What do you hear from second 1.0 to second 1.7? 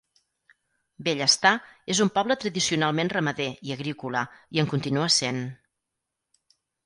Bellestar